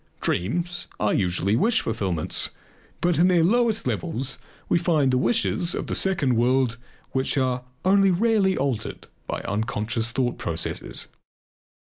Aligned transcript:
Dreams 0.19 0.87
are 0.99 1.13
usually 1.13 1.55
wish 1.55 1.81
fulfillments, 1.81 2.49
but 3.01 3.19
in 3.19 3.27
their 3.27 3.43
lowest 3.43 3.85
levels 3.85 4.39
we 4.67 4.79
find 4.79 5.11
the 5.13 5.17
wishes 5.19 5.75
of 5.75 5.85
the 5.85 5.93
second 5.93 6.35
world 6.37 6.79
which 7.11 7.37
are 7.37 7.65
only 7.85 8.09
rarely 8.09 8.57
altered 8.57 9.05
by 9.27 9.41
unconscious 9.41 10.09
thought 10.09 10.39
processes. 10.39 11.07